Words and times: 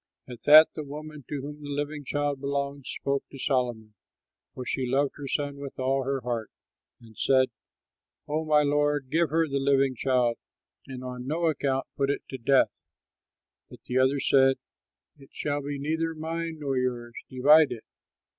At 0.27 0.41
that 0.47 0.69
the 0.73 0.83
woman 0.83 1.25
to 1.29 1.41
whom 1.41 1.61
the 1.61 1.69
living 1.69 2.03
child 2.05 2.41
belonged 2.41 2.87
spoke 2.87 3.23
to 3.29 3.37
Solomon 3.37 3.93
for 4.55 4.65
she 4.65 4.87
loved 4.87 5.11
her 5.17 5.27
son 5.27 5.57
with 5.57 5.77
all 5.77 6.05
her 6.05 6.21
heart 6.21 6.49
and 6.99 7.15
said, 7.15 7.51
"Oh, 8.27 8.43
my 8.43 8.63
lord, 8.63 9.11
give 9.11 9.29
her 9.29 9.47
the 9.47 9.59
living 9.59 9.93
child 9.95 10.39
and 10.87 11.03
on 11.03 11.27
no 11.27 11.45
account 11.45 11.85
put 11.95 12.09
it 12.09 12.23
to 12.29 12.39
death." 12.39 12.71
But 13.69 13.83
the 13.83 13.99
other 13.99 14.19
said, 14.19 14.55
"It 15.19 15.29
shall 15.33 15.61
be 15.61 15.77
neither 15.77 16.15
mine 16.15 16.57
nor 16.57 16.79
yours! 16.79 17.13
Divide 17.29 17.71
it!" 17.71 17.85